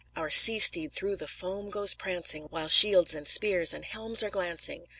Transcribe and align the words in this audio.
Our 0.15 0.31
sea 0.31 0.57
steed 0.57 0.93
through 0.93 1.17
the 1.17 1.27
foam 1.27 1.69
goes 1.69 1.93
prancing, 1.93 2.45
While 2.45 2.69
shields 2.69 3.13
and 3.13 3.27
spears 3.27 3.71
and 3.71 3.85
helms 3.85 4.23
are 4.23 4.31
glancing. 4.31 4.87